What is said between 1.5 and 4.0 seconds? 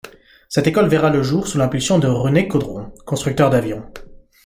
l'impulsion de René Caudron, constructeur d'avions.